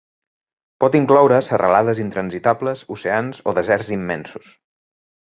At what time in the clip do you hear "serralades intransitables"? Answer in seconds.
1.49-2.83